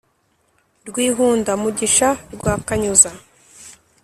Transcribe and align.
rwihunda-mugisha 0.87 2.09
rwa 2.33 2.53
kanyuza 2.67 3.11